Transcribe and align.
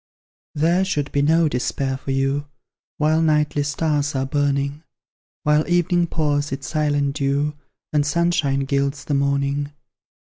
There 0.55 0.83
should 0.83 1.11
be 1.11 1.21
no 1.21 1.47
despair 1.47 1.95
for 1.95 2.09
you 2.09 2.47
While 2.97 3.21
nightly 3.21 3.61
stars 3.61 4.15
are 4.15 4.25
burning; 4.25 4.81
While 5.43 5.69
evening 5.69 6.07
pours 6.07 6.51
its 6.51 6.67
silent 6.67 7.17
dew, 7.17 7.53
And 7.93 8.03
sunshine 8.03 8.61
gilds 8.61 9.05
the 9.05 9.13
morning. 9.13 9.73